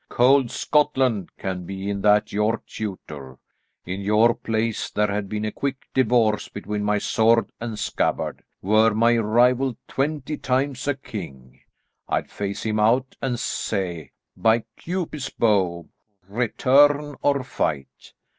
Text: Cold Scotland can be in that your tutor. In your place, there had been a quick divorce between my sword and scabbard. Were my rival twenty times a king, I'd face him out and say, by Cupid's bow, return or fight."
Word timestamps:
Cold 0.09 0.49
Scotland 0.49 1.29
can 1.37 1.63
be 1.67 1.87
in 1.87 2.01
that 2.01 2.33
your 2.33 2.63
tutor. 2.65 3.37
In 3.85 4.01
your 4.01 4.33
place, 4.33 4.89
there 4.89 5.11
had 5.11 5.29
been 5.29 5.45
a 5.45 5.51
quick 5.51 5.87
divorce 5.93 6.47
between 6.47 6.83
my 6.83 6.97
sword 6.97 7.51
and 7.59 7.77
scabbard. 7.77 8.41
Were 8.63 8.95
my 8.95 9.15
rival 9.17 9.77
twenty 9.87 10.37
times 10.37 10.87
a 10.87 10.95
king, 10.95 11.59
I'd 12.09 12.31
face 12.31 12.63
him 12.65 12.79
out 12.79 13.15
and 13.21 13.39
say, 13.39 14.09
by 14.35 14.63
Cupid's 14.75 15.29
bow, 15.29 15.87
return 16.27 17.13
or 17.21 17.43
fight." 17.43 18.13